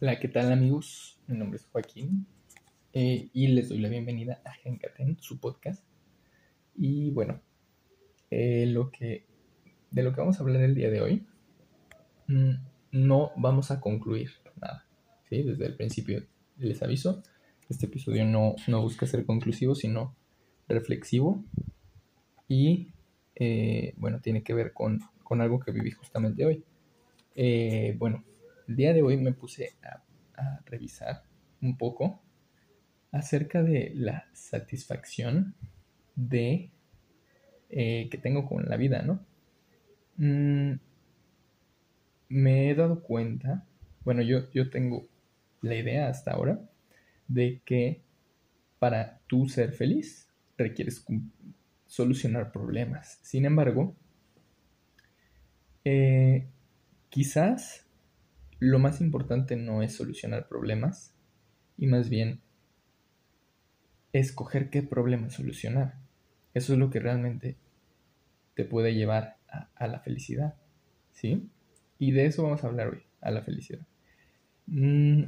Hola, 0.00 0.20
¿qué 0.20 0.28
tal 0.28 0.52
amigos? 0.52 1.18
Mi 1.26 1.36
nombre 1.36 1.56
es 1.56 1.66
Joaquín 1.72 2.24
eh, 2.92 3.30
y 3.32 3.48
les 3.48 3.68
doy 3.68 3.78
la 3.78 3.88
bienvenida 3.88 4.40
a 4.44 4.52
Gencaten, 4.52 5.16
su 5.20 5.40
podcast. 5.40 5.82
Y 6.76 7.10
bueno, 7.10 7.40
eh, 8.30 8.66
lo 8.66 8.92
que, 8.92 9.26
de 9.90 10.02
lo 10.04 10.12
que 10.12 10.20
vamos 10.20 10.38
a 10.38 10.44
hablar 10.44 10.62
el 10.62 10.76
día 10.76 10.88
de 10.88 11.00
hoy, 11.00 11.26
mm, 12.28 12.52
no 12.92 13.32
vamos 13.34 13.72
a 13.72 13.80
concluir 13.80 14.30
nada. 14.60 14.86
¿sí? 15.28 15.42
Desde 15.42 15.66
el 15.66 15.74
principio 15.74 16.24
les 16.58 16.80
aviso, 16.80 17.24
este 17.68 17.86
episodio 17.86 18.24
no, 18.24 18.54
no 18.68 18.80
busca 18.80 19.04
ser 19.04 19.26
conclusivo, 19.26 19.74
sino 19.74 20.14
reflexivo. 20.68 21.42
Y 22.46 22.92
eh, 23.34 23.94
bueno, 23.96 24.20
tiene 24.20 24.44
que 24.44 24.54
ver 24.54 24.72
con, 24.72 25.00
con, 25.24 25.40
algo 25.40 25.58
que 25.58 25.72
viví 25.72 25.90
justamente 25.90 26.46
hoy. 26.46 26.64
bueno, 27.98 28.22
el 28.68 28.76
día 28.76 28.92
de 28.92 29.02
hoy 29.02 29.16
me 29.16 29.32
puse 29.32 29.72
a, 29.82 30.02
revisar 30.66 31.24
un 31.60 31.76
poco 31.76 32.22
acerca 33.10 33.62
de 33.62 33.90
la 33.96 34.28
satisfacción 34.34 35.54
de 36.14 36.70
eh, 37.70 38.08
que 38.08 38.18
tengo 38.18 38.46
con 38.46 38.68
la 38.68 38.76
vida, 38.76 39.02
¿no? 39.02 39.26
Mm, 40.16 40.74
me 42.28 42.70
he 42.70 42.74
dado 42.76 43.02
cuenta, 43.02 43.66
bueno, 44.04 44.22
yo, 44.22 44.48
yo 44.52 44.70
tengo 44.70 45.08
la 45.60 45.74
idea 45.74 46.08
hasta 46.08 46.32
ahora 46.32 46.60
de 47.26 47.60
que 47.64 48.02
para 48.78 49.18
tú 49.26 49.48
ser 49.48 49.72
feliz 49.72 50.28
requieres 50.56 51.04
solucionar 51.86 52.52
problemas. 52.52 53.18
Sin 53.22 53.44
embargo, 53.44 53.96
eh, 55.84 56.46
quizás 57.08 57.87
lo 58.58 58.78
más 58.78 59.00
importante 59.00 59.56
no 59.56 59.82
es 59.82 59.94
solucionar 59.94 60.48
problemas 60.48 61.14
y 61.76 61.86
más 61.86 62.08
bien 62.08 62.40
escoger 64.12 64.70
qué 64.70 64.82
problema 64.82 65.30
solucionar. 65.30 65.94
Eso 66.54 66.72
es 66.72 66.78
lo 66.78 66.90
que 66.90 66.98
realmente 66.98 67.56
te 68.54 68.64
puede 68.64 68.94
llevar 68.94 69.36
a, 69.48 69.86
la 69.86 70.00
felicidad. 70.00 70.54
¿Sí? 71.12 71.48
Y 71.98 72.12
de 72.12 72.26
eso 72.26 72.42
vamos 72.42 72.64
a 72.64 72.68
hablar 72.68 72.88
hoy, 72.88 73.02
a 73.20 73.30
la 73.30 73.42
felicidad. 73.42 73.86
Mm, 74.66 75.24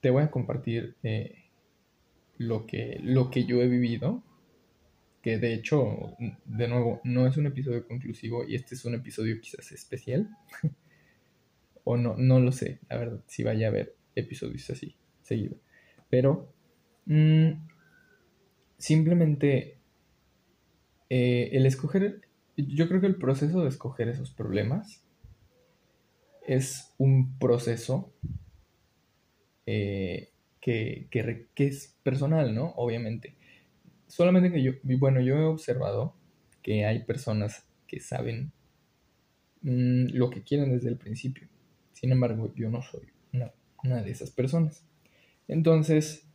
te 0.00 0.10
voy 0.10 0.22
a 0.22 0.30
compartir 0.30 0.96
eh, 1.02 1.44
lo, 2.38 2.66
que, 2.66 3.00
lo 3.02 3.30
que 3.30 3.44
yo 3.44 3.62
he 3.62 3.68
vivido, 3.68 4.22
que 5.22 5.38
de 5.38 5.54
hecho, 5.54 6.16
de 6.44 6.68
nuevo, 6.68 7.00
no 7.04 7.26
es 7.26 7.36
un 7.36 7.46
episodio 7.46 7.86
conclusivo 7.86 8.44
y 8.46 8.54
este 8.54 8.74
es 8.74 8.84
un 8.84 8.94
episodio 8.94 9.40
quizás 9.40 9.72
especial. 9.72 10.28
O 11.84 11.96
no, 11.96 12.16
no 12.16 12.40
lo 12.40 12.50
sé, 12.52 12.80
la 12.88 12.96
verdad, 12.96 13.20
si 13.26 13.42
vaya 13.42 13.66
a 13.66 13.70
haber 13.70 13.94
episodios 14.14 14.68
así, 14.70 14.96
seguido. 15.22 15.56
Pero 16.08 16.52
mm, 17.06 17.50
simplemente 18.78 19.78
eh, 21.10 21.50
el 21.52 21.66
escoger, 21.66 22.22
yo 22.56 22.88
creo 22.88 23.00
que 23.00 23.06
el 23.06 23.16
proceso 23.16 23.62
de 23.62 23.68
escoger 23.68 24.08
esos 24.08 24.30
problemas 24.30 25.04
es 26.46 26.94
un 26.98 27.38
proceso 27.38 28.12
eh, 29.66 30.30
que, 30.60 31.08
que, 31.10 31.66
es 31.66 31.98
personal, 32.02 32.54
¿no? 32.54 32.72
Obviamente. 32.76 33.36
Solamente 34.06 34.52
que 34.52 34.62
yo, 34.62 34.72
bueno, 34.98 35.20
yo 35.20 35.36
he 35.36 35.44
observado 35.44 36.14
que 36.62 36.84
hay 36.84 37.04
personas 37.04 37.66
que 37.86 38.00
saben 38.00 38.52
mm, 39.62 40.14
lo 40.14 40.30
que 40.30 40.42
quieren 40.42 40.72
desde 40.72 40.88
el 40.88 40.96
principio. 40.96 41.48
Sin 41.94 42.12
embargo, 42.12 42.52
yo 42.54 42.68
no 42.68 42.82
soy 42.82 43.08
una, 43.82 44.02
de 44.02 44.10
esas 44.10 44.30
personas. 44.30 44.84
Entonces, 45.48 46.26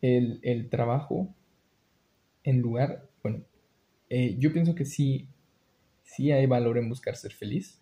el, 0.00 0.68
trabajo, 0.70 1.34
en 2.44 2.60
lugar, 2.60 3.08
bueno, 3.22 3.42
eh, 4.08 4.36
yo 4.38 4.52
pienso 4.52 4.74
que 4.74 4.84
sí, 4.84 5.28
sí 6.04 6.30
hay 6.30 6.46
valor 6.46 6.78
en 6.78 6.88
buscar 6.88 7.16
ser 7.16 7.32
feliz, 7.32 7.80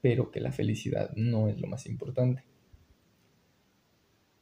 pero 0.00 0.30
que 0.30 0.40
la 0.40 0.52
felicidad 0.52 1.12
no 1.16 1.48
es 1.48 1.60
lo 1.60 1.68
más 1.68 1.86
importante. 1.86 2.44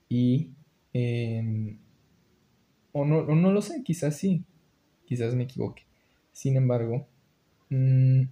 Y, 0.08 0.50
em, 0.92 1.78
o, 2.92 3.04
no, 3.04 3.22
no 3.24 3.52
lo 3.52 3.62
sé, 3.62 3.82
quizás 3.84 4.16
sí, 4.16 4.44
quizás 5.04 5.34
me 5.34 5.44
equivoque. 5.44 5.84
Sin 6.32 6.56
embargo, 6.56 7.06
mm, 7.68 8.22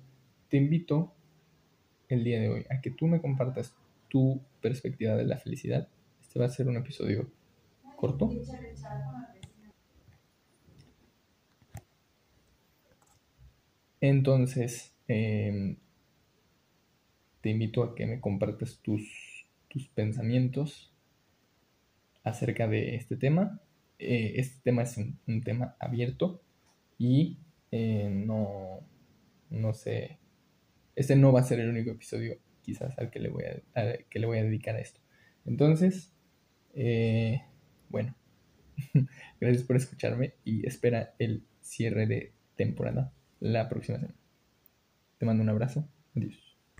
te 0.49 0.57
invito 0.57 1.15
el 2.09 2.25
día 2.25 2.41
de 2.41 2.49
hoy, 2.49 2.67
a 2.71 2.81
que 2.81 2.91
tú 2.91 3.07
me 3.07 3.21
compartas 3.21 3.75
tu 4.09 4.41
perspectiva 4.61 5.15
de 5.15 5.25
la 5.25 5.39
felicidad. 5.39 5.89
Este 6.21 6.39
va 6.39 6.47
a 6.47 6.51
ser 6.51 6.69
un 6.69 6.77
episodio 6.77 7.31
corto. 7.97 8.31
Entonces, 14.01 14.95
em, 15.09 15.77
te 17.41 17.51
invito 17.51 17.83
a 17.83 17.95
que 17.95 18.07
me 18.07 18.21
compartas 18.21 18.79
tus, 18.83 19.47
tus 19.69 19.89
pensamientos 19.89 20.93
acerca 22.23 22.69
de 22.69 22.95
este 22.95 23.17
tema. 23.17 23.61
Eh, 23.99 24.35
este 24.37 24.61
tema 24.63 24.83
es 24.83 24.97
un, 24.97 25.43
tema 25.43 25.77
abierto 25.81 26.41
y 26.99 27.39
eh, 27.73 28.09
no, 28.11 28.81
no 29.51 29.75
sé 29.75 30.19
este 30.99 31.15
no 31.15 31.33
va 31.33 31.41
a 31.41 31.45
ser 31.45 31.61
el 31.61 31.69
único 31.69 31.93
episodio 31.93 32.39
quizás 32.63 32.99
al 32.99 33.11
que 33.11 33.21
le 33.21 33.29
voy 33.29 33.45
a, 33.45 33.97
que 34.11 34.19
le 34.19 34.27
voy 34.27 34.39
a 34.39 34.43
dedicar 34.43 34.75
a 34.75 34.81
esto. 34.81 35.01
Entonces, 35.47 36.13
eh, 36.75 37.43
bueno, 37.89 38.17
gracias 39.41 39.63
por 39.63 39.77
escucharme 39.77 40.35
y 40.45 40.67
espera 40.67 41.15
el 41.19 41.47
cierre 41.61 42.07
de 42.07 42.33
temporada 42.57 43.13
la 43.39 43.69
próxima 43.69 43.99
semana. 43.99 44.19
Te 45.19 45.25
mando 45.25 45.45
un 45.45 45.49
abrazo. 45.51 45.89
Adiós. 46.17 46.48